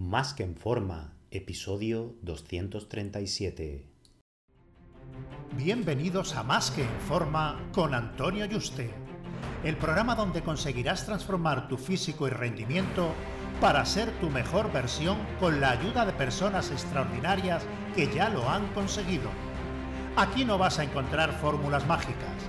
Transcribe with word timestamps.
Más 0.00 0.32
que 0.32 0.44
en 0.44 0.56
forma, 0.56 1.12
episodio 1.30 2.14
237. 2.22 3.86
Bienvenidos 5.58 6.36
a 6.36 6.42
Más 6.42 6.70
que 6.70 6.84
en 6.84 7.00
forma 7.06 7.68
con 7.74 7.92
Antonio 7.92 8.46
Yuste, 8.46 8.94
el 9.62 9.76
programa 9.76 10.14
donde 10.14 10.40
conseguirás 10.40 11.04
transformar 11.04 11.68
tu 11.68 11.76
físico 11.76 12.26
y 12.26 12.30
rendimiento 12.30 13.12
para 13.60 13.84
ser 13.84 14.10
tu 14.20 14.30
mejor 14.30 14.72
versión 14.72 15.18
con 15.38 15.60
la 15.60 15.72
ayuda 15.72 16.06
de 16.06 16.14
personas 16.14 16.70
extraordinarias 16.70 17.62
que 17.94 18.10
ya 18.10 18.30
lo 18.30 18.48
han 18.48 18.72
conseguido. 18.72 19.28
Aquí 20.16 20.46
no 20.46 20.56
vas 20.56 20.78
a 20.78 20.84
encontrar 20.84 21.38
fórmulas 21.38 21.86
mágicas, 21.86 22.48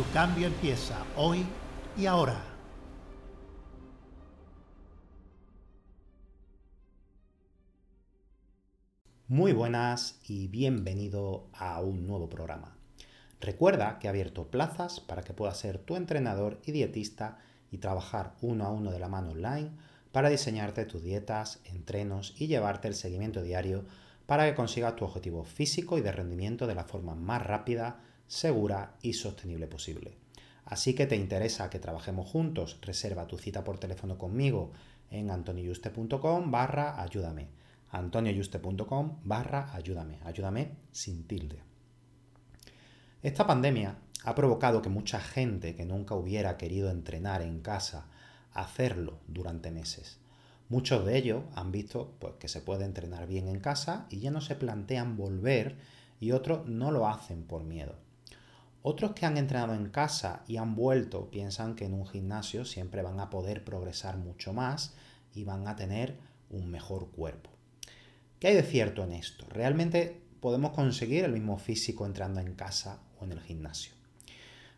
Tu 0.00 0.10
cambio 0.14 0.46
empieza 0.46 1.04
hoy 1.14 1.44
y 1.94 2.06
ahora. 2.06 2.42
Muy 9.28 9.52
buenas 9.52 10.18
y 10.26 10.48
bienvenido 10.48 11.50
a 11.52 11.82
un 11.82 12.06
nuevo 12.06 12.30
programa. 12.30 12.78
Recuerda 13.42 13.98
que 13.98 14.06
he 14.06 14.08
abierto 14.08 14.50
plazas 14.50 15.00
para 15.00 15.20
que 15.20 15.34
puedas 15.34 15.58
ser 15.58 15.76
tu 15.76 15.96
entrenador 15.96 16.62
y 16.64 16.72
dietista 16.72 17.36
y 17.70 17.76
trabajar 17.76 18.36
uno 18.40 18.64
a 18.64 18.70
uno 18.70 18.92
de 18.92 19.00
la 19.00 19.08
mano 19.08 19.32
online 19.32 19.72
para 20.12 20.30
diseñarte 20.30 20.86
tus 20.86 21.02
dietas, 21.02 21.60
entrenos 21.64 22.34
y 22.38 22.46
llevarte 22.46 22.88
el 22.88 22.94
seguimiento 22.94 23.42
diario 23.42 23.84
para 24.24 24.46
que 24.48 24.54
consigas 24.54 24.96
tu 24.96 25.04
objetivo 25.04 25.44
físico 25.44 25.98
y 25.98 26.00
de 26.00 26.12
rendimiento 26.12 26.66
de 26.66 26.74
la 26.74 26.84
forma 26.84 27.14
más 27.14 27.46
rápida, 27.46 28.00
segura 28.30 28.94
y 29.02 29.14
sostenible 29.14 29.66
posible. 29.66 30.16
Así 30.64 30.94
que 30.94 31.06
te 31.06 31.16
interesa 31.16 31.68
que 31.68 31.80
trabajemos 31.80 32.30
juntos, 32.30 32.78
reserva 32.80 33.26
tu 33.26 33.36
cita 33.38 33.64
por 33.64 33.80
teléfono 33.80 34.18
conmigo 34.18 34.70
en 35.10 35.32
antoniuste.com 35.32 36.48
barra 36.52 37.02
ayúdame 37.02 37.48
antonioyuste.com 37.90 39.18
barra 39.24 39.74
ayúdame, 39.74 40.20
ayúdame 40.24 40.76
sin 40.92 41.26
tilde. 41.26 41.58
Esta 43.20 43.48
pandemia 43.48 43.98
ha 44.24 44.34
provocado 44.36 44.80
que 44.80 44.88
mucha 44.88 45.18
gente 45.18 45.74
que 45.74 45.84
nunca 45.84 46.14
hubiera 46.14 46.56
querido 46.56 46.88
entrenar 46.92 47.42
en 47.42 47.60
casa, 47.62 48.06
hacerlo 48.52 49.18
durante 49.26 49.72
meses. 49.72 50.20
Muchos 50.68 51.04
de 51.04 51.18
ellos 51.18 51.42
han 51.56 51.72
visto 51.72 52.14
pues, 52.20 52.34
que 52.34 52.46
se 52.46 52.60
puede 52.60 52.84
entrenar 52.84 53.26
bien 53.26 53.48
en 53.48 53.58
casa 53.58 54.06
y 54.08 54.20
ya 54.20 54.30
no 54.30 54.40
se 54.40 54.54
plantean 54.54 55.16
volver 55.16 55.78
y 56.20 56.30
otros 56.30 56.68
no 56.68 56.92
lo 56.92 57.08
hacen 57.08 57.42
por 57.42 57.64
miedo. 57.64 57.96
Otros 58.82 59.12
que 59.12 59.26
han 59.26 59.36
entrenado 59.36 59.74
en 59.74 59.90
casa 59.90 60.42
y 60.48 60.56
han 60.56 60.74
vuelto 60.74 61.30
piensan 61.30 61.74
que 61.74 61.84
en 61.84 61.92
un 61.92 62.06
gimnasio 62.06 62.64
siempre 62.64 63.02
van 63.02 63.20
a 63.20 63.28
poder 63.28 63.62
progresar 63.62 64.16
mucho 64.16 64.54
más 64.54 64.94
y 65.34 65.44
van 65.44 65.68
a 65.68 65.76
tener 65.76 66.16
un 66.48 66.70
mejor 66.70 67.10
cuerpo. 67.10 67.50
¿Qué 68.38 68.48
hay 68.48 68.54
de 68.54 68.62
cierto 68.62 69.04
en 69.04 69.12
esto? 69.12 69.44
¿Realmente 69.50 70.22
podemos 70.40 70.70
conseguir 70.70 71.24
el 71.24 71.32
mismo 71.32 71.58
físico 71.58 72.06
entrando 72.06 72.40
en 72.40 72.54
casa 72.54 73.02
o 73.20 73.24
en 73.24 73.32
el 73.32 73.40
gimnasio? 73.40 73.92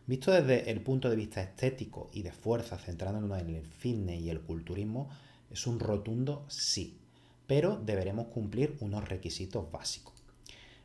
Visto 0.05 0.31
desde 0.31 0.69
el 0.69 0.81
punto 0.81 1.09
de 1.09 1.15
vista 1.15 1.41
estético 1.41 2.09
y 2.11 2.23
de 2.23 2.33
fuerza, 2.33 2.77
centrándonos 2.77 3.39
en 3.39 3.55
el 3.55 3.65
fitness 3.65 4.19
y 4.19 4.29
el 4.29 4.41
culturismo, 4.41 5.09
es 5.49 5.65
un 5.65 5.79
rotundo 5.79 6.43
sí, 6.49 6.99
pero 7.47 7.77
deberemos 7.77 8.27
cumplir 8.27 8.75
unos 8.81 9.07
requisitos 9.07 9.71
básicos. 9.71 10.12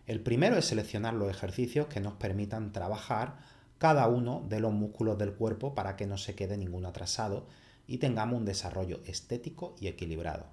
El 0.08 0.20
primero 0.20 0.56
es 0.56 0.64
seleccionar 0.64 1.12
los 1.12 1.28
ejercicios 1.28 1.86
que 1.88 2.00
nos 2.00 2.14
permitan 2.14 2.72
trabajar 2.72 3.36
cada 3.76 4.08
uno 4.08 4.42
de 4.48 4.58
los 4.58 4.72
músculos 4.72 5.18
del 5.18 5.34
cuerpo 5.34 5.74
para 5.74 5.96
que 5.96 6.06
no 6.06 6.16
se 6.16 6.34
quede 6.34 6.56
ninguno 6.56 6.88
atrasado 6.88 7.46
y 7.86 7.98
tengamos 7.98 8.38
un 8.38 8.46
desarrollo 8.46 9.00
estético 9.04 9.76
y 9.78 9.86
equilibrado. 9.86 10.46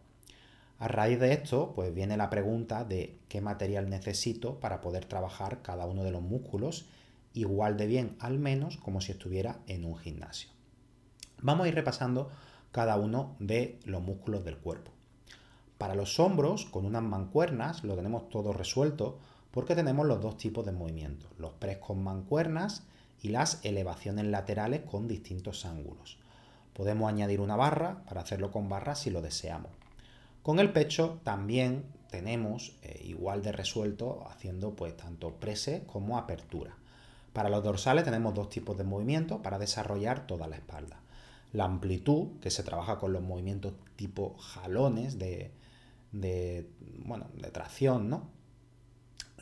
A 0.78 0.90
raíz 0.90 1.22
de 1.22 1.32
esto, 1.32 1.72
pues 1.74 1.96
viene 1.96 2.18
la 2.18 2.30
pregunta 2.30 2.84
de 2.84 3.18
qué 3.30 3.40
material 3.40 3.90
necesito 3.90 4.60
para 4.60 4.82
poder 4.82 5.06
trabajar 5.06 5.62
cada 5.62 5.86
uno 5.86 6.04
de 6.04 6.12
los 6.12 6.22
músculos 6.22 6.88
igual 7.34 7.78
de 7.78 7.88
bien, 7.88 8.18
al 8.20 8.40
menos 8.40 8.76
como 8.76 9.00
si 9.00 9.14
estuviera 9.14 9.60
en 9.68 9.86
un 9.86 9.96
gimnasio. 9.96 10.50
Vamos 11.42 11.64
a 11.64 11.70
ir 11.70 11.76
repasando 11.76 12.30
cada 12.74 12.98
uno 12.98 13.38
de 13.40 13.80
los 13.86 14.02
músculos 14.02 14.44
del 14.44 14.58
cuerpo. 14.58 14.92
Para 15.78 15.96
los 15.96 16.20
hombros, 16.20 16.66
con 16.66 16.86
unas 16.86 17.04
mancuernas, 17.04 17.86
lo 17.86 17.96
tenemos 17.96 18.28
todo 18.28 18.52
resuelto 18.52 19.18
porque 19.56 19.74
tenemos 19.74 20.06
los 20.06 20.20
dos 20.20 20.36
tipos 20.36 20.66
de 20.66 20.74
movimientos, 20.74 21.32
los 21.38 21.54
press 21.54 21.78
con 21.78 22.04
mancuernas 22.04 22.84
y 23.22 23.30
las 23.30 23.64
elevaciones 23.64 24.26
laterales 24.26 24.82
con 24.82 25.08
distintos 25.08 25.66
ángulos. 25.66 26.18
Podemos 26.74 27.08
añadir 27.08 27.40
una 27.40 27.56
barra 27.56 28.04
para 28.04 28.20
hacerlo 28.20 28.52
con 28.52 28.68
barra 28.68 28.96
si 28.96 29.12
lo 29.12 29.22
deseamos. 29.22 29.72
Con 30.44 30.60
el 30.60 30.74
pecho 30.74 31.22
también 31.24 31.86
tenemos 32.12 32.76
eh, 32.82 33.02
igual 33.06 33.44
de 33.44 33.54
resuelto 33.54 34.28
haciendo 34.28 34.76
pues 34.76 34.98
tanto 34.98 35.36
prese 35.36 35.86
como 35.88 36.18
apertura. 36.18 36.76
Para 37.32 37.48
los 37.48 37.64
dorsales 37.64 38.04
tenemos 38.04 38.34
dos 38.34 38.50
tipos 38.50 38.78
de 38.78 38.84
movimientos 38.84 39.40
para 39.40 39.58
desarrollar 39.58 40.28
toda 40.28 40.48
la 40.48 40.58
espalda. 40.58 41.00
La 41.54 41.64
amplitud, 41.64 42.42
que 42.42 42.52
se 42.52 42.64
trabaja 42.64 43.00
con 43.00 43.14
los 43.14 43.24
movimientos 43.24 43.72
tipo 43.96 44.36
jalones 44.38 45.18
de, 45.18 45.54
bueno, 47.06 47.28
de 47.36 47.52
tracción, 47.52 48.10
¿no? 48.10 48.36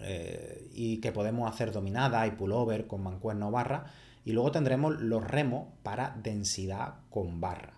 Eh, 0.04 0.70
y 0.74 0.98
que 0.98 1.12
podemos 1.12 1.50
hacer 1.50 1.72
dominada 1.72 2.28
y 2.28 2.32
pullover 2.32 2.88
con 2.88 3.02
mancuerna 3.02 3.48
o 3.48 3.52
barra. 3.52 3.86
Y 4.26 4.32
luego 4.32 4.52
tendremos 4.52 5.02
los 5.02 5.24
remos 5.24 5.68
para 5.84 6.16
densidad 6.22 6.96
con 7.10 7.42
barra 7.42 7.74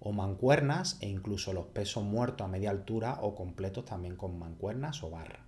o 0.00 0.12
mancuernas 0.12 0.98
e 1.00 1.08
incluso 1.08 1.52
los 1.52 1.66
pesos 1.66 2.04
muertos 2.04 2.44
a 2.44 2.48
media 2.48 2.70
altura 2.70 3.18
o 3.22 3.34
completos 3.34 3.84
también 3.84 4.14
con 4.16 4.38
mancuernas 4.38 5.02
o 5.02 5.10
barra. 5.10 5.40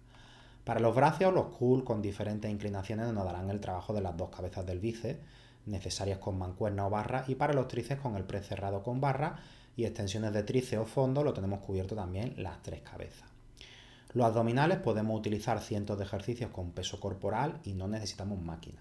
Para 0.64 0.80
los 0.80 0.94
brazos, 0.94 1.32
los 1.32 1.46
cool 1.56 1.84
con 1.84 2.02
diferentes 2.02 2.50
inclinaciones 2.50 3.12
nos 3.12 3.24
darán 3.24 3.50
el 3.50 3.60
trabajo 3.60 3.94
de 3.94 4.00
las 4.00 4.16
dos 4.16 4.30
cabezas 4.30 4.66
del 4.66 4.80
bíceps, 4.80 5.20
necesarias 5.66 6.18
con 6.18 6.38
mancuerna 6.38 6.86
o 6.86 6.90
barra, 6.90 7.24
y 7.28 7.36
para 7.36 7.54
los 7.54 7.68
tríceps 7.68 8.00
con 8.00 8.16
el 8.16 8.24
pre 8.24 8.42
cerrado 8.42 8.82
con 8.82 9.00
barra 9.00 9.36
y 9.76 9.84
extensiones 9.84 10.32
de 10.32 10.42
tríceps 10.42 10.82
o 10.82 10.86
fondo 10.86 11.22
lo 11.22 11.32
tenemos 11.32 11.60
cubierto 11.60 11.94
también 11.94 12.34
las 12.36 12.62
tres 12.62 12.80
cabezas. 12.80 13.37
Los 14.14 14.26
abdominales 14.26 14.78
podemos 14.78 15.18
utilizar 15.18 15.60
cientos 15.60 15.98
de 15.98 16.04
ejercicios 16.04 16.50
con 16.50 16.70
peso 16.70 16.98
corporal 16.98 17.60
y 17.64 17.74
no 17.74 17.88
necesitamos 17.88 18.40
máquina. 18.40 18.80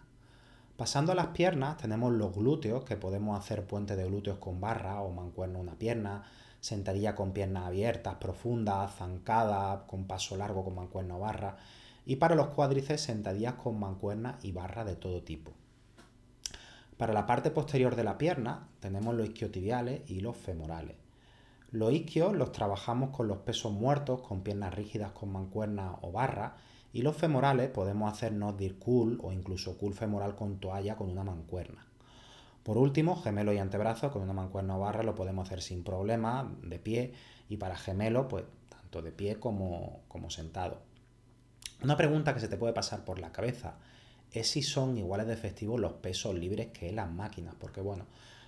Pasando 0.78 1.12
a 1.12 1.16
las 1.16 1.28
piernas 1.28 1.76
tenemos 1.76 2.14
los 2.14 2.34
glúteos, 2.34 2.86
que 2.86 2.96
podemos 2.96 3.38
hacer 3.38 3.66
puente 3.66 3.98
de 3.98 4.06
glúteos 4.06 4.38
con 4.38 4.62
barra 4.62 5.02
o 5.02 5.12
mancuerna 5.12 5.60
una 5.60 5.74
pierna, 5.74 6.24
sentadilla 6.62 7.14
con 7.14 7.34
piernas 7.34 7.66
abiertas, 7.66 8.16
profundas, 8.16 8.96
zancada, 8.96 9.86
con 9.86 10.06
paso 10.06 10.38
largo 10.38 10.64
con 10.64 10.76
mancuerna 10.76 11.18
o 11.18 11.20
barra. 11.20 11.58
Y 12.06 12.16
para 12.16 12.36
los 12.36 12.48
cuádriceps, 12.48 13.02
sentadillas 13.02 13.56
con 13.56 13.78
mancuerna 13.78 14.38
y 14.44 14.54
barra 14.54 14.86
de 14.86 14.96
todo 14.96 15.24
tipo. 15.24 15.52
Para 16.96 17.12
la 17.12 17.26
parte 17.26 17.52
posterior 17.52 17.98
de 17.98 18.06
la 18.06 18.18
pierna 18.18 18.70
tenemos 18.80 19.14
los 19.14 19.28
isquiotibiales 19.28 20.10
y 20.10 20.22
los 20.22 20.38
femorales. 20.38 20.96
Los 21.72 21.92
isquios 21.92 22.34
los 22.34 22.54
trabajamos 22.54 23.10
con 23.10 23.28
los 23.28 23.40
pesos 23.40 23.74
muertos, 23.74 24.22
con 24.22 24.42
piernas 24.42 24.74
rígidas 24.74 25.12
con 25.12 25.32
mancuerna 25.32 25.98
o 26.02 26.12
barra 26.12 26.56
y 26.94 27.02
los 27.02 27.18
femorales 27.18 27.70
podemos 27.70 28.12
hacernos 28.12 28.56
cool 28.80 29.20
o 29.22 29.34
incluso 29.34 29.78
cool 29.78 29.94
femoral 29.94 30.36
con 30.36 30.60
toalla 30.60 30.96
con 30.96 31.10
una 31.10 31.24
mancuerna. 31.24 31.86
Por 32.64 32.78
último, 32.78 33.16
gemelo 33.16 33.54
y 33.54 33.58
antebrazo 33.58 34.12
con 34.12 34.22
una 34.22 34.34
mancuerna 34.34 34.78
o 34.78 34.80
barra 34.80 35.04
lo 35.04 35.16
podemos 35.16 35.48
hacer 35.48 35.62
sin 35.62 35.84
problema, 35.84 36.54
de 36.64 36.80
pie, 36.80 37.14
y 37.50 37.58
para 37.58 37.78
gemelo, 37.78 38.28
pues 38.28 38.46
tanto 38.70 39.02
de 39.02 39.12
pie 39.12 39.40
como, 39.40 40.02
como 40.08 40.30
sentado. 40.30 40.82
Una 41.84 41.96
pregunta 41.96 42.34
que 42.34 42.40
se 42.40 42.48
te 42.48 42.58
puede 42.58 42.74
pasar 42.74 43.06
por 43.06 43.20
la 43.20 43.32
cabeza 43.32 43.76
es 44.32 44.50
si 44.50 44.62
son 44.62 44.98
iguales 44.98 45.28
de 45.28 45.34
efectivos 45.34 45.80
los 45.80 45.94
pesos 45.94 46.36
libres 46.36 46.68
que 46.68 46.92
las 46.92 47.10
máquinas, 47.10 47.56
porque 47.60 47.82
bueno, 47.82 48.06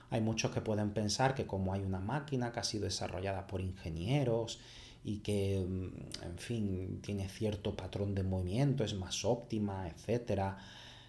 hay 0.10 0.22
muchos 0.22 0.52
que 0.52 0.62
pueden 0.62 0.92
pensar 0.92 1.36
que 1.36 1.46
como 1.46 1.74
hay 1.74 1.82
una 1.82 2.00
máquina 2.00 2.52
que 2.52 2.60
ha 2.60 2.64
sido 2.64 2.86
desarrollada 2.86 3.48
por 3.48 3.62
ingenieros 3.62 4.60
y 5.04 5.20
que, 5.20 5.66
mm, 5.68 6.26
en 6.26 6.38
fin, 6.38 7.02
tiene 7.02 7.30
cierto 7.30 7.76
patrón 7.76 8.16
de 8.16 8.24
movimiento, 8.24 8.84
es 8.84 8.96
más 8.96 9.24
óptima, 9.26 9.88
etc. 9.88 10.56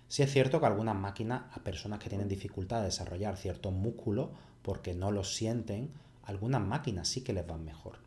Sí 0.08 0.22
es 0.22 0.32
cierto 0.32 0.60
que 0.60 0.66
algunas 0.66 0.96
máquinas, 0.96 1.44
a 1.52 1.62
personas 1.64 1.98
que 1.98 2.08
tienen 2.08 2.28
dificultad 2.28 2.78
de 2.78 2.86
desarrollar 2.86 3.36
ciertos 3.36 3.72
músculos 3.72 4.30
porque 4.62 4.94
no 4.94 5.10
los 5.10 5.34
sienten, 5.34 5.90
algunas 6.24 6.60
máquinas 6.60 7.08
sí 7.08 7.22
que 7.22 7.32
les 7.32 7.46
van 7.46 7.64
mejor. 7.64 7.98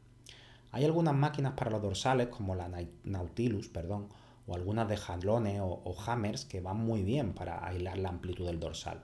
Hay 0.71 0.85
algunas 0.85 1.13
máquinas 1.13 1.53
para 1.53 1.71
los 1.71 1.81
dorsales, 1.81 2.27
como 2.27 2.55
la 2.55 2.69
Nautilus, 3.03 3.67
perdón, 3.67 4.09
o 4.47 4.55
algunas 4.55 4.89
de 4.89 4.97
jalones 4.97 5.61
o, 5.61 5.95
hammers 6.05 6.45
que 6.45 6.61
van 6.61 6.77
muy 6.77 7.03
bien 7.03 7.33
para 7.33 7.65
aislar 7.65 7.97
la 7.97 8.09
amplitud 8.09 8.47
del 8.47 8.59
dorsal. 8.59 9.03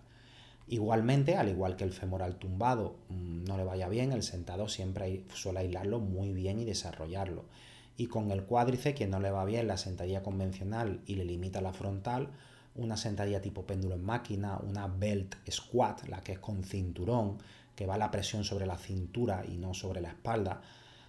Igualmente, 0.69 1.36
al 1.36 1.50
igual 1.50 1.75
que 1.75 1.83
el 1.83 1.92
femoral 1.92 2.36
tumbado 2.36 2.95
mm, 3.10 3.45
no 3.45 3.57
le 3.57 3.63
vaya 3.63 3.89
bien, 3.89 4.12
el 4.12 4.21
sentado 4.21 4.69
siempre 4.69 5.24
suele 5.33 5.60
aislarlo 5.60 6.00
muy 6.00 6.31
bien 6.31 6.60
y 6.60 6.66
desarrollarlo. 6.66 7.45
Y 7.98 8.06
con 8.06 8.30
el 8.31 8.44
cuádriceps, 8.44 8.98
que 8.98 9.07
no 9.07 9.19
le 9.19 9.31
va 9.31 9.45
bien 9.45 9.68
la 9.68 9.77
sentadilla 9.77 10.21
convencional 10.21 11.01
y 11.07 11.16
le 11.16 11.25
limita 11.25 11.60
la 11.60 11.74
frontal, 11.74 12.30
una 12.75 12.98
sentadilla 12.98 13.42
tipo 13.42 13.66
péndulo 13.66 13.95
en 13.95 14.04
máquina, 14.04 14.60
una 14.60 14.88
belt 14.88 15.36
squat, 15.50 16.07
la 16.07 16.21
que 16.21 16.33
es 16.33 16.39
con 16.39 16.63
cinturón, 16.63 17.39
que 17.75 17.88
va 17.88 17.98
la 17.98 18.12
presión 18.12 18.44
sobre 18.44 18.68
la 18.68 18.77
cintura 18.77 19.44
y 19.48 19.57
no 19.57 19.74
sobre 19.74 20.01
la 20.01 20.10
espalda, 20.10 20.62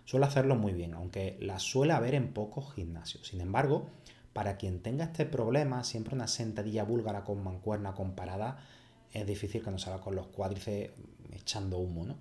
suele 0.07 0.25
hacerlo 0.25 0.57
muy 0.57 0.73
bien, 0.73 0.95
aunque 0.95 1.37
la 1.39 1.59
suele 1.59 1.93
haber 1.93 2.15
en 2.15 2.33
pocos 2.33 2.73
gimnasios. 2.75 3.27
Sin 3.29 3.43
embargo, 3.43 3.91
para 4.33 4.57
quien 4.57 4.81
tenga 4.81 5.05
este 5.05 5.27
problema, 5.27 5.85
siempre 5.85 6.15
una 6.15 6.29
sentadilla 6.29 6.85
búlgara 6.85 7.25
con 7.25 7.45
mancuerna 7.45 7.95
comparada 7.95 8.59
es 9.13 9.27
difícil 9.27 9.63
que 9.63 9.71
nos 9.71 9.83
salga 9.83 10.01
con 10.01 10.15
los 10.15 10.27
cuádriceps 10.29 10.93
echando 11.33 11.79
humo, 11.79 12.05
¿no? 12.05 12.17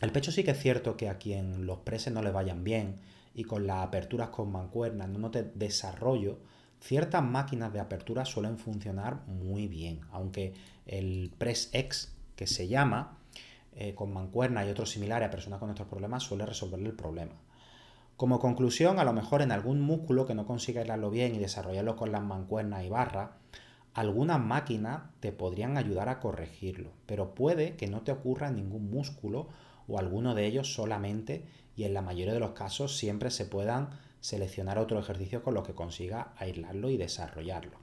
El 0.00 0.12
pecho 0.12 0.32
sí 0.32 0.44
que 0.44 0.52
es 0.52 0.58
cierto 0.58 0.96
que 0.96 1.08
a 1.08 1.18
quien 1.18 1.66
los 1.66 1.80
preses 1.80 2.12
no 2.12 2.22
le 2.22 2.30
vayan 2.30 2.64
bien 2.64 3.00
y 3.34 3.44
con 3.44 3.66
las 3.66 3.86
aperturas 3.86 4.30
con 4.30 4.50
mancuerna 4.50 5.06
no 5.06 5.18
note 5.18 5.44
desarrollo, 5.54 6.38
ciertas 6.80 7.22
máquinas 7.22 7.72
de 7.72 7.80
apertura 7.80 8.24
suelen 8.24 8.58
funcionar 8.58 9.26
muy 9.26 9.68
bien, 9.68 10.00
aunque 10.10 10.54
el 10.86 11.30
Press 11.36 11.68
X, 11.72 12.14
que 12.34 12.46
se 12.46 12.66
llama, 12.66 13.18
eh, 13.74 13.94
con 13.94 14.12
mancuerna 14.12 14.64
y 14.64 14.70
otros 14.70 14.90
similares 14.90 15.28
a 15.28 15.30
personas 15.30 15.60
con 15.60 15.70
estos 15.70 15.86
problemas, 15.86 16.22
suele 16.22 16.46
resolverle 16.46 16.88
el 16.88 16.96
problema. 16.96 17.34
Como 18.16 18.38
conclusión, 18.38 18.98
a 18.98 19.04
lo 19.04 19.12
mejor 19.12 19.42
en 19.42 19.52
algún 19.52 19.80
músculo 19.80 20.26
que 20.26 20.34
no 20.34 20.46
consiga 20.46 20.82
hilarlo 20.82 21.10
bien 21.10 21.34
y 21.34 21.38
desarrollarlo 21.38 21.96
con 21.96 22.10
las 22.10 22.22
mancuernas 22.22 22.84
y 22.84 22.88
barras, 22.88 23.30
algunas 23.94 24.40
máquinas 24.40 25.02
te 25.20 25.32
podrían 25.32 25.76
ayudar 25.76 26.08
a 26.08 26.20
corregirlo, 26.20 26.90
pero 27.06 27.34
puede 27.34 27.76
que 27.76 27.88
no 27.88 28.02
te 28.02 28.12
ocurra 28.12 28.50
ningún 28.50 28.90
músculo 28.90 29.48
o 29.88 29.98
alguno 29.98 30.34
de 30.34 30.46
ellos 30.46 30.72
solamente 30.72 31.44
y 31.76 31.84
en 31.84 31.94
la 31.94 32.02
mayoría 32.02 32.34
de 32.34 32.40
los 32.40 32.52
casos 32.52 32.96
siempre 32.96 33.30
se 33.30 33.46
puedan 33.46 33.90
seleccionar 34.20 34.78
otro 34.78 34.98
ejercicio 34.98 35.42
con 35.42 35.54
lo 35.54 35.62
que 35.62 35.74
consiga 35.74 36.32
aislarlo 36.36 36.90
y 36.90 36.96
desarrollarlo. 36.96 37.78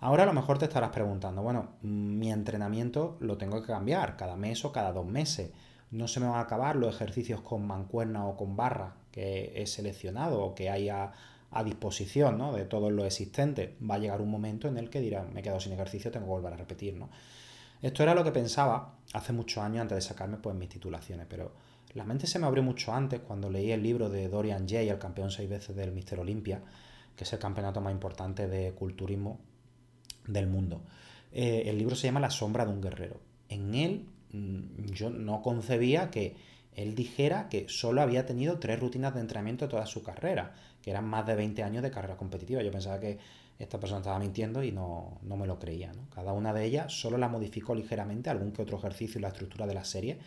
Ahora 0.00 0.24
a 0.24 0.26
lo 0.26 0.32
mejor 0.32 0.58
te 0.58 0.66
estarás 0.66 0.90
preguntando, 0.90 1.42
bueno, 1.42 1.70
mi 1.82 2.30
entrenamiento 2.30 3.16
lo 3.20 3.38
tengo 3.38 3.60
que 3.60 3.68
cambiar 3.68 4.16
cada 4.16 4.36
mes 4.36 4.64
o 4.64 4.72
cada 4.72 4.92
dos 4.92 5.06
meses. 5.06 5.52
No 5.90 6.08
se 6.08 6.20
me 6.20 6.26
van 6.26 6.36
a 6.36 6.40
acabar 6.40 6.76
los 6.76 6.94
ejercicios 6.94 7.40
con 7.40 7.66
mancuerna 7.66 8.26
o 8.26 8.36
con 8.36 8.56
barra 8.56 8.96
que 9.10 9.52
he 9.56 9.66
seleccionado 9.66 10.42
o 10.42 10.54
que 10.54 10.68
haya 10.68 11.12
a 11.50 11.64
disposición 11.64 12.38
¿no? 12.38 12.52
de 12.52 12.64
todo 12.64 12.90
lo 12.90 13.04
existente. 13.04 13.76
Va 13.88 13.96
a 13.96 13.98
llegar 13.98 14.20
un 14.20 14.30
momento 14.30 14.68
en 14.68 14.76
el 14.76 14.90
que 14.90 15.00
dirán, 15.00 15.32
me 15.32 15.40
he 15.40 15.42
quedado 15.42 15.60
sin 15.60 15.72
ejercicio, 15.72 16.10
tengo 16.10 16.26
que 16.26 16.32
volver 16.32 16.52
a 16.52 16.56
repetir. 16.56 16.94
¿no? 16.94 17.10
Esto 17.82 18.02
era 18.02 18.14
lo 18.14 18.24
que 18.24 18.32
pensaba 18.32 18.96
hace 19.12 19.32
muchos 19.32 19.62
años 19.62 19.82
antes 19.82 19.96
de 19.96 20.02
sacarme 20.02 20.38
pues, 20.38 20.56
mis 20.56 20.68
titulaciones, 20.68 21.26
pero 21.28 21.52
la 21.94 22.04
mente 22.04 22.26
se 22.26 22.38
me 22.38 22.46
abrió 22.46 22.62
mucho 22.62 22.92
antes 22.92 23.20
cuando 23.20 23.50
leí 23.50 23.70
el 23.70 23.82
libro 23.82 24.08
de 24.10 24.28
Dorian 24.28 24.68
Jay, 24.68 24.88
el 24.88 24.98
campeón 24.98 25.30
seis 25.30 25.48
veces 25.48 25.74
del 25.76 25.92
Mister 25.92 26.20
Olympia, 26.20 26.62
que 27.16 27.24
es 27.24 27.32
el 27.32 27.38
campeonato 27.38 27.80
más 27.80 27.92
importante 27.92 28.48
de 28.48 28.72
culturismo 28.72 29.40
del 30.26 30.46
mundo. 30.46 30.82
Eh, 31.32 31.64
el 31.66 31.78
libro 31.78 31.96
se 31.96 32.06
llama 32.06 32.20
La 32.20 32.30
sombra 32.30 32.66
de 32.66 32.72
un 32.72 32.80
guerrero. 32.80 33.20
En 33.48 33.74
él 33.74 34.06
mm, 34.32 34.92
yo 34.92 35.10
no 35.10 35.42
concebía 35.42 36.10
que 36.10 36.36
él 36.74 36.94
dijera 36.94 37.48
que 37.48 37.66
solo 37.68 38.02
había 38.02 38.26
tenido 38.26 38.58
tres 38.58 38.78
rutinas 38.78 39.14
de 39.14 39.20
entrenamiento 39.20 39.68
toda 39.68 39.86
su 39.86 40.02
carrera, 40.02 40.54
que 40.86 40.92
eran 40.92 41.04
más 41.04 41.26
de 41.26 41.34
20 41.34 41.64
años 41.64 41.82
de 41.82 41.90
carrera 41.90 42.16
competitiva. 42.16 42.62
Yo 42.62 42.70
pensaba 42.70 43.00
que 43.00 43.18
esta 43.58 43.80
persona 43.80 43.98
estaba 43.98 44.20
mintiendo 44.20 44.62
y 44.62 44.70
no, 44.70 45.18
me 45.24 45.44
lo 45.44 45.58
creía. 45.58 45.90
Cada 46.14 46.32
una 46.32 46.52
de 46.52 46.64
ellas 46.64 46.92
solo 46.92 47.18
la 47.18 47.26
modificó 47.28 47.74
ligeramente, 47.74 48.30
algún 48.30 48.52
que 48.52 48.62
otro 48.62 48.78
ejercicio 48.78 49.18
y 49.18 49.22
la 49.22 49.30
estructura 49.30 49.66
de 49.66 49.74
la 49.74 49.84
serie, 49.84 50.20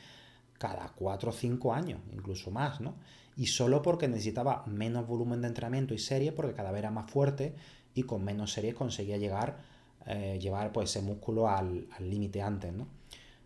cada 0.58 0.90
4 0.90 1.30
o 1.30 1.32
5 1.32 1.74
años, 1.74 2.02
incluso 2.12 2.52
más, 2.52 2.82
¿no? 2.82 2.96
Y 3.38 3.48
solo 3.48 3.82
porque 3.82 4.10
necesitaba 4.10 4.66
menos 4.66 5.08
volumen 5.08 5.42
de 5.42 5.48
entrenamiento 5.48 5.94
y 5.94 5.98
serie, 5.98 6.34
porque 6.34 6.52
cada 6.54 6.72
vez 6.72 6.80
era 6.80 6.92
más 6.92 7.10
fuerte 7.10 7.56
y 7.94 8.04
con 8.04 8.26
menos 8.26 8.52
series 8.52 8.76
conseguía 8.76 9.16
llegar, 9.16 9.60
eh, 10.08 10.40
llevar 10.42 10.74
pues, 10.74 10.90
ese 10.90 11.02
músculo 11.02 11.48
al 11.48 11.88
límite 12.02 12.42
antes, 12.42 12.74
¿no? 12.74 12.86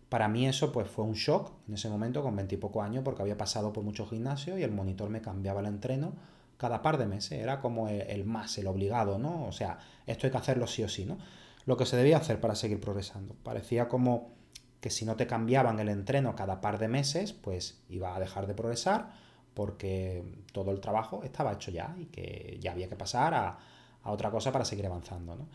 Para 0.08 0.26
mí 0.26 0.48
eso 0.48 0.72
pues 0.72 0.88
fue 0.88 1.04
un 1.04 1.14
shock 1.14 1.52
en 1.68 1.74
ese 1.74 1.88
momento 1.88 2.24
con 2.24 2.34
20 2.34 2.56
y 2.56 2.58
poco 2.58 2.82
años 2.82 3.04
porque 3.04 3.22
había 3.22 3.38
pasado 3.38 3.72
por 3.72 3.84
muchos 3.84 4.10
gimnasios 4.10 4.58
y 4.58 4.64
el 4.64 4.72
monitor 4.72 5.10
me 5.10 5.20
cambiaba 5.20 5.60
el 5.60 5.66
entreno 5.66 6.12
cada 6.56 6.82
par 6.82 6.98
de 6.98 7.06
meses, 7.06 7.32
era 7.32 7.60
como 7.60 7.88
el, 7.88 8.24
más, 8.24 8.56
el 8.58 8.66
obligado, 8.66 9.18
¿no? 9.18 9.46
O 9.46 9.52
sea, 9.52 9.78
esto 10.06 10.26
hay 10.26 10.30
que 10.30 10.38
hacerlo 10.38 10.66
sí 10.66 10.82
o 10.82 10.88
sí, 10.88 11.04
¿no? 11.04 11.18
Lo 11.66 11.76
que 11.76 11.86
se 11.86 11.96
debía 11.96 12.18
hacer 12.18 12.40
para 12.40 12.54
seguir 12.54 12.80
progresando. 12.80 13.34
Parecía 13.42 13.88
como 13.88 14.32
que 14.80 14.90
si 14.90 15.04
no 15.04 15.16
te 15.16 15.26
cambiaban 15.26 15.80
el 15.80 15.88
entreno 15.88 16.36
cada 16.36 16.60
par 16.60 16.78
de 16.78 16.88
meses, 16.88 17.32
pues 17.32 17.82
iba 17.88 18.14
a 18.14 18.20
dejar 18.20 18.46
de 18.46 18.54
progresar 18.54 19.12
porque 19.54 20.22
todo 20.52 20.72
el 20.72 20.80
trabajo 20.80 21.22
estaba 21.22 21.52
hecho 21.52 21.70
ya 21.70 21.94
y 21.98 22.06
que 22.06 22.58
ya 22.60 22.72
había 22.72 22.88
que 22.88 22.96
pasar 22.96 23.34
a, 23.34 23.58
a 24.02 24.10
otra 24.10 24.30
cosa 24.30 24.52
para 24.52 24.64
seguir 24.64 24.86
avanzando, 24.86 25.36
¿no? 25.36 25.48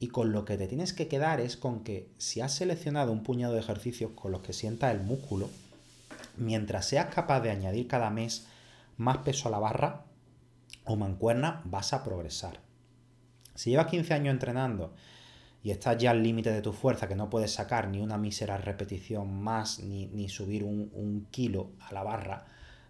Y 0.00 0.08
con 0.08 0.32
lo 0.32 0.44
que 0.44 0.56
te 0.56 0.66
tienes 0.66 0.92
que 0.92 1.06
quedar 1.06 1.40
es 1.40 1.56
con 1.56 1.84
que 1.84 2.08
si 2.18 2.40
has 2.40 2.52
seleccionado 2.52 3.12
un 3.12 3.22
puñado 3.22 3.54
de 3.54 3.60
ejercicios 3.60 4.10
con 4.16 4.32
los 4.32 4.42
que 4.42 4.52
sientas 4.52 4.92
el 4.92 5.00
músculo, 5.00 5.48
mientras 6.36 6.86
seas 6.86 7.14
capaz 7.14 7.40
de 7.40 7.50
añadir 7.50 7.86
cada 7.86 8.10
mes 8.10 8.48
más 8.96 9.18
peso 9.18 9.46
a 9.46 9.52
la 9.52 9.60
barra 9.60 10.02
o 10.84 10.96
mancuerna, 10.96 11.62
vas 11.64 11.92
a 11.92 12.02
progresar. 12.04 12.60
Si 13.54 13.70
llevas 13.70 13.86
15 13.86 14.14
años 14.14 14.32
entrenando 14.32 14.94
y 15.62 15.70
estás 15.70 15.96
ya 15.98 16.10
al 16.10 16.22
límite 16.22 16.50
de 16.50 16.62
tu 16.62 16.72
fuerza, 16.72 17.06
que 17.08 17.14
no 17.14 17.30
puedes 17.30 17.52
sacar 17.52 17.88
ni 17.88 18.00
una 18.00 18.18
mísera 18.18 18.56
repetición 18.56 19.42
más 19.42 19.78
ni, 19.80 20.28
subir 20.28 20.64
un, 20.64 20.90
un 20.94 21.26
kilo 21.30 21.70
a 21.80 21.92
la 21.92 22.02
barra, 22.02 22.46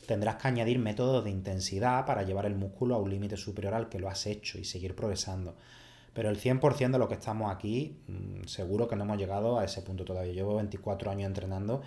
tendrás 0.06 0.36
que 0.36 0.48
añadir 0.48 0.78
métodos 0.78 1.24
de 1.24 1.30
intensidad 1.30 2.06
para 2.06 2.22
llevar 2.22 2.46
el 2.46 2.54
músculo 2.54 2.94
a 2.94 2.98
un 2.98 3.10
límite 3.10 3.36
superior 3.36 3.74
al 3.74 3.88
que 3.88 3.98
lo 3.98 4.08
has 4.08 4.26
hecho 4.26 4.58
y 4.58 4.64
seguir 4.64 4.94
progresando. 4.94 5.56
Pero 6.14 6.28
el 6.28 6.38
100% 6.38 6.92
de 6.92 6.98
lo 6.98 7.08
que 7.08 7.14
estamos 7.14 7.50
aquí, 7.50 7.98
mm, 8.06 8.44
seguro 8.46 8.88
que 8.88 8.96
no 8.96 9.04
hemos 9.04 9.18
llegado 9.18 9.58
a 9.58 9.64
ese 9.64 9.82
punto 9.82 10.04
todavía. 10.04 10.32
Llevo 10.32 10.56
24 10.56 11.10
años 11.10 11.26
entrenando 11.26 11.82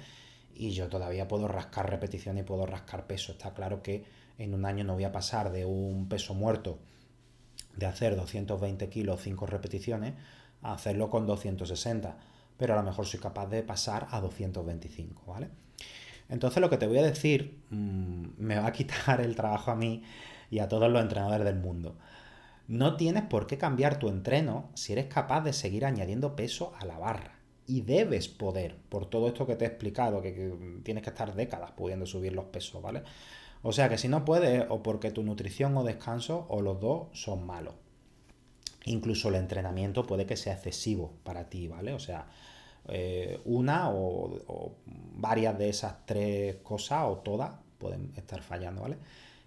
y 0.56 0.72
yo 0.72 0.88
todavía 0.88 1.28
puedo 1.28 1.48
rascar 1.48 1.90
repetición 1.90 2.38
y 2.38 2.44
puedo 2.44 2.66
rascar 2.66 3.08
peso. 3.08 3.34
Está 3.34 3.54
claro 3.54 3.84
que 3.84 4.06
en 4.38 4.54
un 4.54 4.66
año 4.66 4.84
no 4.84 4.94
voy 4.94 5.04
a 5.04 5.12
pasar 5.12 5.52
de 5.52 5.66
un 5.66 6.08
peso 6.08 6.34
muerto 6.34 6.80
de 7.76 7.86
hacer 7.86 8.16
220 8.16 8.90
kilos 8.90 9.22
5 9.22 9.46
repeticiones 9.46 10.14
a 10.62 10.74
hacerlo 10.74 11.10
con 11.10 11.28
260. 11.28 12.18
Pero 12.58 12.74
a 12.74 12.78
lo 12.78 12.84
mejor 12.84 13.06
soy 13.06 13.20
capaz 13.20 13.48
de 13.48 13.64
pasar 13.64 14.08
a 14.12 14.22
225, 14.22 15.24
¿vale? 15.28 15.50
Entonces 16.30 16.62
lo 16.62 16.70
que 16.70 16.78
te 16.78 16.88
voy 16.88 16.98
a 17.00 17.04
decir 17.04 17.60
mm, 17.70 18.28
me 18.38 18.56
va 18.58 18.68
a 18.68 18.72
quitar 18.72 19.22
el 19.22 19.36
trabajo 19.36 19.72
a 19.72 19.76
mí 19.76 20.04
y 20.50 20.60
a 20.60 20.68
todos 20.68 20.90
los 20.90 21.02
entrenadores 21.02 21.46
del 21.46 21.58
mundo. 21.58 21.98
No 22.68 22.96
tienes 22.96 23.24
por 23.24 23.46
qué 23.46 23.58
cambiar 23.58 24.00
tu 24.00 24.08
entreno 24.10 24.70
si 24.74 24.94
eres 24.94 25.06
capaz 25.06 25.42
de 25.42 25.54
seguir 25.54 25.86
añadiendo 25.86 26.36
peso 26.36 26.74
a 26.80 26.86
la 26.86 26.98
barra. 26.98 27.35
Y 27.68 27.82
debes 27.82 28.28
poder, 28.28 28.78
por 28.90 29.08
todo 29.08 29.28
esto 29.28 29.48
que 29.48 29.56
te 29.56 29.66
he 29.66 29.68
explicado, 29.68 30.22
que, 30.22 30.54
tienes 30.84 31.04
que 31.04 31.10
estar 31.10 31.34
décadas 31.34 31.72
pudiendo 31.72 32.06
subir 32.06 32.34
los 32.34 32.46
pesos, 32.46 32.82
¿vale? 32.82 33.04
O 33.64 33.72
sea 33.72 33.90
que 33.90 33.98
si 33.98 34.08
no 34.08 34.24
puedes, 34.24 34.66
o 34.70 34.84
porque 34.84 35.12
tu 35.12 35.24
nutrición 35.24 35.76
o 35.76 35.84
descanso, 35.84 36.46
o 36.50 36.62
los 36.62 36.80
dos 36.80 37.08
son 37.14 37.46
malos. 37.46 37.74
Incluso 38.86 39.30
el 39.30 39.36
entrenamiento 39.36 40.06
puede 40.06 40.28
que 40.28 40.38
sea 40.38 40.54
excesivo 40.54 41.14
para 41.24 41.50
ti, 41.50 41.68
¿vale? 41.68 41.94
O 41.94 42.00
sea, 42.00 42.28
eh, 42.88 43.42
una 43.46 43.90
o, 43.90 44.36
o, 44.48 44.76
varias 44.86 45.58
de 45.58 45.70
esas 45.70 46.06
tres 46.06 46.58
cosas, 46.58 47.06
o 47.06 47.18
todas, 47.18 47.56
pueden 47.80 48.14
estar 48.16 48.44
fallando, 48.44 48.84
¿vale? 48.84 48.98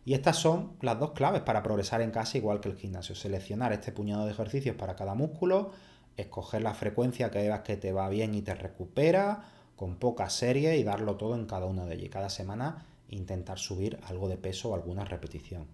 Y 0.09 0.15
estas 0.15 0.37
son 0.37 0.73
las 0.81 0.99
dos 0.99 1.13
claves 1.13 1.43
para 1.43 1.63
progresar 1.63 2.01
en 2.01 2.11
casa 2.11 2.39
igual 2.39 2.61
que 2.61 2.71
el 2.71 2.77
gimnasio. 2.77 3.15
Seleccionar 3.15 3.75
este 3.75 3.93
puñado 3.93 4.25
de 4.25 4.33
ejercicios 4.33 4.75
para 4.75 4.97
cada 4.97 5.15
músculo, 5.15 5.73
escoger 6.19 6.63
la 6.63 6.75
frecuencia 6.75 7.31
que 7.31 7.39
veas 7.39 7.61
que 7.61 7.77
te 7.77 7.93
va 7.93 8.09
bien 8.09 8.35
y 8.35 8.43
te 8.43 8.55
recupera, 8.55 9.45
con 9.77 9.97
poca 9.97 10.29
serie 10.29 10.77
y 10.77 10.83
darlo 10.83 11.17
todo 11.17 11.37
en 11.37 11.47
cada 11.47 11.67
uno 11.67 11.87
de 11.87 11.95
ellos. 11.95 12.11
cada 12.11 12.29
semana 12.29 12.85
intentar 13.09 13.59
subir 13.59 13.99
algo 14.05 14.29
de 14.29 14.37
peso 14.37 14.71
o 14.71 14.75
alguna 14.75 15.05
repetición. 15.05 15.67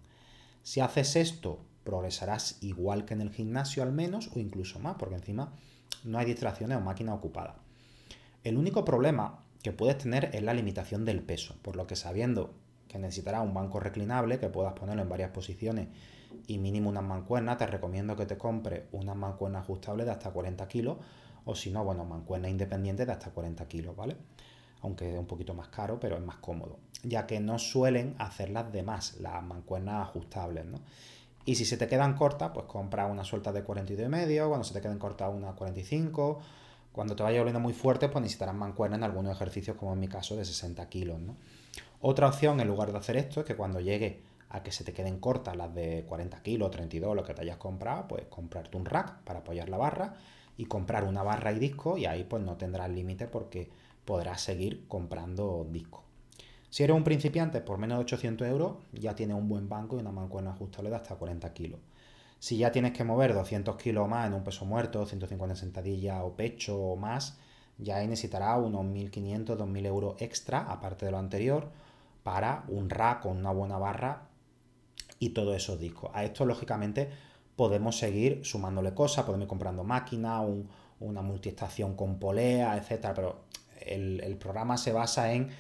Si 0.63 0.81
haces 0.81 1.17
esto, 1.17 1.59
progresarás 1.83 2.59
igual 2.63 3.05
que 3.07 3.15
en 3.15 3.23
el 3.23 3.31
gimnasio 3.31 3.83
al 3.83 3.93
menos 3.93 4.31
o 4.35 4.39
incluso 4.39 4.79
más, 4.79 4.97
porque 4.99 5.17
encima 5.17 5.53
no 6.05 6.19
hay 6.19 6.27
distracciones 6.27 6.79
o 6.79 6.81
máquina 6.81 7.15
ocupada. 7.15 7.57
El 8.45 8.57
único 8.57 8.85
problema 8.85 9.43
que 9.63 9.73
puedes 9.73 9.99
tener 9.99 10.31
es 10.35 10.43
la 10.43 10.55
limitación 10.55 11.05
del 11.05 11.23
peso, 11.23 11.57
por 11.63 11.77
lo 11.77 11.87
que 11.87 11.97
sabiendo 11.97 12.55
que 12.89 12.99
necesitarás 12.99 13.43
un 13.43 13.55
banco 13.55 13.81
reclinable 13.81 14.39
que 14.39 14.49
puedas 14.49 14.75
ponerlo 14.75 15.03
en 15.03 15.09
varias 15.09 15.31
posiciones 15.31 15.89
y 16.47 16.59
mínimo 16.59 16.89
unas 16.91 17.05
mancuernas, 17.05 17.59
te 17.59 17.67
recomiendo 17.67 18.17
que 18.17 18.27
te 18.27 18.39
compres 18.39 18.85
una 18.93 19.15
mancuerna 19.15 19.61
ajustable 19.61 20.05
de 20.05 20.11
hasta 20.11 20.31
40 20.31 20.67
kilos 20.69 20.99
o 21.45 21.55
si 21.55 21.71
no, 21.71 21.85
bueno, 21.85 22.05
mancuerna 22.05 22.49
independiente 22.49 23.05
de 23.07 23.13
hasta 23.13 23.31
40 23.31 23.67
kilos, 23.69 23.95
¿vale? 23.95 24.17
aunque 24.85 25.11
es 25.11 25.19
un 25.19 25.27
poquito 25.27 25.55
más 25.55 25.69
caro, 25.69 25.99
pero 25.99 26.17
es 26.17 26.23
más 26.23 26.37
cómodo, 26.37 26.79
ya 27.03 27.27
que 27.27 27.41
no 27.41 27.59
suelen 27.59 28.15
hacer 28.19 28.51
las 28.51 28.71
demás, 28.71 29.17
las 29.19 29.43
mancuernas 29.43 30.03
ajustables, 30.03 30.67
¿no? 30.67 30.79
Y 31.47 31.55
si 31.55 31.65
se 31.65 31.79
te 31.79 31.89
quedan 31.89 32.15
cortas, 32.15 32.51
pues 32.53 32.67
compra 32.67 33.07
una 33.07 33.25
suelta 33.25 33.51
de 33.51 33.63
42 33.63 34.07
y 34.07 34.09
medio, 34.11 34.49
cuando 34.49 34.65
se 34.65 34.75
te 34.75 34.83
queden 34.83 34.99
cortas 34.99 35.33
una 35.35 35.53
45, 35.53 36.39
cuando 36.93 37.17
te 37.17 37.23
vaya 37.23 37.39
volviendo 37.39 37.61
muy 37.61 37.73
fuerte, 37.73 38.11
pues 38.11 38.21
necesitarás 38.21 38.55
mancuernas 38.55 38.99
en 38.99 39.05
algunos 39.05 39.35
ejercicios, 39.35 39.77
como 39.79 39.95
en 39.95 40.01
mi 40.01 40.09
caso, 40.09 40.37
de 40.37 40.45
60 40.45 40.87
kilos, 40.91 41.19
¿no? 41.19 41.37
Otra 42.03 42.29
opción, 42.29 42.61
en 42.61 42.69
lugar 42.69 42.93
de 42.93 42.99
hacer 42.99 43.17
esto, 43.17 43.41
es 43.41 43.47
que 43.47 43.57
cuando 43.57 43.81
llegue 43.81 44.21
a 44.55 44.63
que 44.63 44.71
se 44.71 44.85
te 44.85 44.93
queden 44.93 45.19
cortas 45.19 45.57
las 45.57 45.75
de 45.75 46.05
40 46.09 46.41
kilos, 46.43 46.71
32, 46.71 47.17
lo 47.17 47.25
que 47.25 47.35
te 47.35 47.43
hayas 47.43 47.57
comprado, 47.57 48.07
pues 48.07 48.27
comprarte 48.27 48.77
un 48.77 48.85
rack 48.85 49.25
para 49.25 49.41
apoyar 49.41 49.69
la 49.69 49.77
barra 49.77 50.15
y 50.57 50.67
comprar 50.67 51.03
una 51.03 51.25
barra 51.25 51.53
y 51.53 51.59
disco 51.59 51.99
y 51.99 52.07
ahí 52.07 52.23
pues 52.23 52.41
no 52.45 52.57
tendrás 52.57 52.89
límite 52.89 53.27
porque 53.27 53.69
podrás 54.05 54.43
seguir 54.43 54.87
comprando 54.87 55.67
discos. 55.69 56.03
Si 56.71 56.85
eres 56.85 56.97
un 56.97 57.03
principiante 57.03 57.63
por 57.63 57.79
menos 57.79 57.99
de 57.99 58.05
800 58.05 58.47
euros, 58.47 58.77
ya 58.93 59.17
tienes 59.17 59.37
un 59.37 59.49
buen 59.49 59.69
banco 59.69 59.97
y 59.97 60.01
una 60.01 60.13
mancuerna 60.13 60.53
ajustable 60.53 60.89
de 60.89 60.97
hasta 60.97 61.17
40 61.17 61.53
kilos. 61.53 61.81
Si 62.39 62.57
ya 62.57 62.71
tienes 62.71 62.93
que 62.93 63.03
mover 63.03 63.35
200 63.35 63.75
kilos 63.75 64.09
más 64.09 64.29
en 64.29 64.35
un 64.35 64.45
peso 64.45 64.65
muerto, 64.65 65.05
150 65.05 65.57
sentadillas 65.57 66.21
o 66.23 66.37
pecho 66.37 66.81
o 66.81 66.95
más, 66.95 67.39
ya 67.79 67.97
ahí 67.97 68.07
necesitarás 68.07 68.61
unos 68.61 68.85
1.500, 68.85 69.57
2.000 69.57 69.87
euros 69.87 70.15
extra, 70.19 70.61
aparte 70.71 71.07
de 71.07 71.11
lo 71.11 71.19
anterior, 71.19 71.71
para 72.23 72.65
un 72.69 72.89
rack 72.89 73.23
con 73.23 73.37
una 73.37 73.51
buena 73.51 73.79
barra 73.79 74.29
y 75.19 75.31
todos 75.31 75.57
esos 75.57 75.79
discos. 75.79 76.11
A 76.15 76.25
esto, 76.25 76.45
lógicamente, 76.45 77.09
podemos 77.57 77.99
seguir 77.99 78.45
sumándole 78.45 78.95
cosas, 78.95 79.25
podemos 79.25 79.45
ir 79.45 79.49
comprando 79.49 79.85
máquinas, 79.85 80.43
una 81.01 81.23
multiestación 81.23 81.95
con 81.95 82.19
polea, 82.19 82.77
etcétera, 82.77 83.15
pero 83.15 83.45
el, 83.81 84.37
programa 84.37 84.77
se 84.77 84.93
basa 84.93 85.33
en 85.33 85.51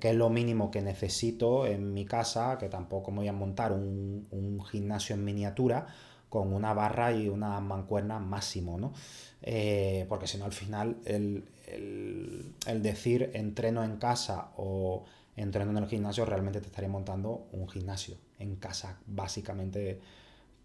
que 0.00 0.10
es 0.10 0.16
lo 0.16 0.28
mínimo 0.28 0.70
que 0.70 0.82
necesito 0.82 1.66
en 1.66 1.94
mi 1.94 2.04
casa, 2.04 2.58
que 2.58 2.68
tampoco 2.68 3.10
me 3.10 3.18
voy 3.18 3.28
a 3.28 3.32
montar 3.32 3.72
un, 3.72 4.60
gimnasio 4.70 5.14
en 5.14 5.24
miniatura 5.24 5.86
con 6.28 6.52
una 6.52 6.74
barra 6.74 7.12
y 7.12 7.28
una 7.28 7.58
mancuerna 7.60 8.18
máximo, 8.18 8.76
¿no? 8.76 8.92
Eh, 9.40 10.04
porque 10.10 10.26
si 10.26 10.36
no, 10.36 10.44
al 10.44 10.52
final 10.52 10.98
el, 11.06 11.48
el, 12.66 12.82
decir 12.82 13.30
entreno 13.32 13.82
en 13.82 13.96
casa 13.96 14.50
o 14.58 15.04
entreno 15.40 15.70
en 15.70 15.78
el 15.78 15.86
gimnasio 15.88 16.24
realmente 16.24 16.60
te 16.60 16.66
estaría 16.66 16.88
montando 16.88 17.48
un 17.52 17.68
gimnasio 17.68 18.16
en 18.38 18.56
casa, 18.56 18.98
básicamente 19.06 20.00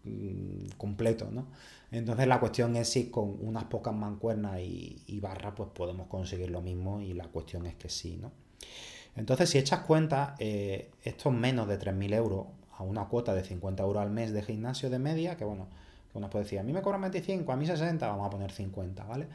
Mm, 0.04 0.68
completo, 0.76 1.30
¿no? 1.30 1.46
Entonces 1.90 2.26
la 2.26 2.38
cuestión 2.38 2.76
es 2.76 2.90
si 2.90 3.08
con 3.08 3.38
unas 3.40 3.64
pocas 3.64 3.94
mancuernas 3.94 4.60
y, 4.60 5.18
barras 5.22 5.54
pues 5.56 5.70
podemos 5.70 6.08
conseguir 6.08 6.50
lo 6.50 6.60
mismo 6.60 7.00
y 7.00 7.14
la 7.14 7.24
cuestión 7.28 7.64
es 7.66 7.74
que 7.76 7.88
sí, 7.88 8.18
¿no? 8.20 8.30
Entonces 9.16 9.48
si 9.48 9.58
echas 9.58 9.80
cuenta, 9.80 10.34
eh, 10.38 10.90
estos 11.02 11.32
menos 11.32 11.68
de 11.68 11.78
3.000 11.78 12.12
euros 12.12 12.46
a 12.76 12.82
una 12.82 13.06
cuota 13.06 13.34
de 13.34 13.44
50 13.44 13.82
euros 13.82 14.02
al 14.02 14.10
mes 14.10 14.32
de 14.32 14.42
gimnasio 14.42 14.90
de 14.90 14.98
media, 14.98 15.36
que 15.36 15.44
bueno, 15.44 15.68
uno 16.12 16.28
puede 16.28 16.44
decir, 16.44 16.58
a 16.58 16.62
mí 16.62 16.72
me 16.72 16.82
cobran 16.82 17.00
25, 17.00 17.50
a 17.50 17.56
mí 17.56 17.66
60, 17.66 18.06
vamos 18.06 18.26
a 18.26 18.30
poner 18.30 18.52
50, 18.52 19.04
¿vale? 19.04 19.28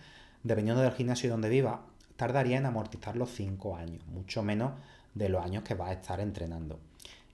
Dependiendo 0.44 0.82
del 0.84 0.92
gimnasio 0.92 1.30
donde 1.32 1.50
viva, 1.50 1.82
tardaría 2.16 2.58
en 2.58 2.66
amortizar 2.68 3.16
los 3.16 3.32
5 3.32 3.76
años, 3.76 4.06
mucho 4.08 4.44
menos 4.44 4.74
de 5.14 5.30
los 5.30 5.44
años 5.44 5.64
que 5.64 5.76
va 5.76 5.90
a 5.90 5.94
estar 5.94 6.20
entrenando 6.20 6.80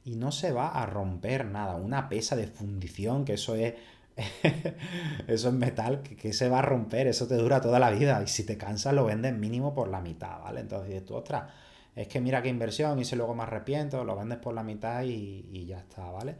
y 0.06 0.16
no 0.16 0.32
se 0.32 0.52
va 0.52 0.70
a 0.70 0.86
romper 0.86 1.46
nada. 1.46 1.76
Una 1.76 2.08
pesa 2.08 2.36
de 2.36 2.48
fundición, 2.48 3.26
que 3.26 3.34
eso 3.34 3.56
es. 3.56 3.74
eso 5.28 5.50
es 5.50 5.54
metal, 5.54 6.02
que, 6.02 6.32
se 6.32 6.48
va 6.48 6.60
a 6.60 6.62
romper, 6.62 7.08
eso 7.08 7.28
te 7.28 7.36
dura 7.36 7.60
toda 7.60 7.80
la 7.80 7.90
vida. 7.90 8.22
Y 8.24 8.28
si 8.28 8.46
te 8.46 8.58
cansas, 8.58 8.94
lo 8.94 9.04
vendes 9.04 9.34
mínimo 9.34 9.74
por 9.74 9.90
la 9.90 10.00
mitad, 10.00 10.40
¿vale? 10.42 10.62
Entonces 10.62 10.90
dices 10.90 11.06
tú, 11.06 11.16
ostras, 11.16 11.52
es 11.96 12.08
que 12.08 12.22
mira 12.22 12.42
qué 12.42 12.50
inversión, 12.50 13.00
y 13.00 13.04
si 13.04 13.16
luego 13.16 13.34
me 13.34 13.44
arrepiento, 13.44 14.06
lo 14.06 14.16
vendes 14.16 14.38
por 14.38 14.54
la 14.54 14.64
mitad 14.64 15.04
y, 15.04 15.66
ya 15.66 15.80
está, 15.80 16.12
¿vale? 16.12 16.36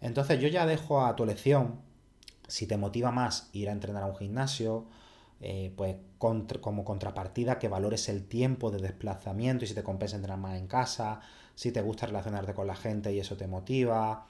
Entonces 0.00 0.40
yo 0.40 0.48
ya 0.48 0.66
dejo 0.66 1.04
a 1.04 1.16
tu 1.16 1.22
elección, 1.22 1.80
si 2.46 2.66
te 2.66 2.76
motiva 2.76 3.10
más 3.10 3.48
ir 3.52 3.68
a 3.70 3.72
entrenar 3.72 4.02
a 4.02 4.06
un 4.06 4.16
gimnasio, 4.16 4.86
eh, 5.40 5.72
pues 5.76 5.96
como 6.18 6.84
contrapartida 6.84 7.58
que 7.58 7.68
valores 7.68 8.08
el 8.08 8.24
tiempo 8.24 8.70
de 8.70 8.78
desplazamiento 8.78 9.64
y 9.64 9.68
si 9.68 9.74
te 9.74 9.82
compensa 9.82 10.16
entrenar 10.16 10.38
más 10.38 10.58
en 10.58 10.66
casa, 10.66 11.20
si 11.54 11.72
te 11.72 11.80
gusta 11.80 12.06
relacionarte 12.06 12.54
con 12.54 12.66
la 12.66 12.74
gente 12.74 13.12
y 13.12 13.20
eso 13.20 13.36
te 13.36 13.46
motiva. 13.46 14.26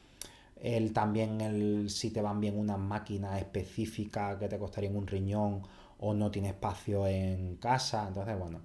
El, 0.61 0.93
también 0.93 1.41
el, 1.41 1.89
si 1.89 2.11
te 2.11 2.21
van 2.21 2.41
bien 2.41 2.59
una 2.59 2.77
máquina 2.77 3.39
específica 3.39 4.39
que 4.39 4.49
te 4.49 4.59
costaría 4.59 4.91
en 4.91 4.97
un 4.97 5.07
riñón 5.07 5.63
o 6.01 6.15
no 6.15 6.31
tiene 6.31 6.49
espacio 6.49 7.07
en 7.07 7.57
casa. 7.57 8.07
Entonces, 8.09 8.39
bueno, 8.39 8.61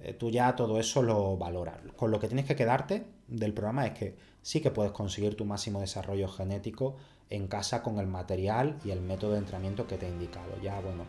eh, 0.00 0.14
tú 0.14 0.30
ya 0.30 0.54
todo 0.56 0.78
eso 0.78 1.02
lo 1.02 1.36
valoras. 1.36 1.76
Con 1.96 2.10
lo 2.10 2.18
que 2.18 2.28
tienes 2.28 2.46
que 2.46 2.56
quedarte 2.56 3.04
del 3.28 3.52
programa 3.52 3.86
es 3.86 3.98
que 3.98 4.16
sí 4.42 4.60
que 4.60 4.70
puedes 4.70 4.92
conseguir 4.92 5.36
tu 5.36 5.44
máximo 5.44 5.80
desarrollo 5.80 6.28
genético 6.28 6.96
en 7.30 7.48
casa 7.48 7.82
con 7.82 7.98
el 7.98 8.06
material 8.06 8.78
y 8.84 8.90
el 8.90 9.00
método 9.00 9.32
de 9.32 9.38
entrenamiento 9.38 9.86
que 9.86 9.96
te 9.96 10.06
he 10.06 10.10
indicado. 10.10 10.60
Ya, 10.62 10.80
bueno, 10.80 11.04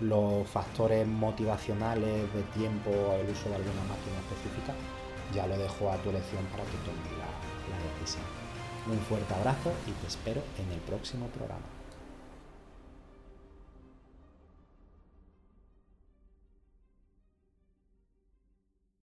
los 0.00 0.48
factores 0.48 1.06
motivacionales 1.06 2.32
de 2.32 2.42
tiempo, 2.54 2.90
el 2.90 3.30
uso 3.30 3.48
de 3.48 3.56
alguna 3.56 3.82
máquina 3.88 4.18
específica, 4.20 4.74
ya 5.34 5.46
lo 5.46 5.56
dejo 5.56 5.90
a 5.90 5.96
tu 5.98 6.10
elección 6.10 6.44
para 6.46 6.64
que 6.64 6.76
tomes 6.84 7.12
la 7.18 8.00
decisión. 8.00 8.24
Un 8.90 8.98
fuerte 9.00 9.34
abrazo 9.34 9.72
y 9.86 9.92
te 9.92 10.06
espero 10.06 10.42
en 10.58 10.72
el 10.72 10.80
próximo 10.80 11.26
programa. 11.26 11.79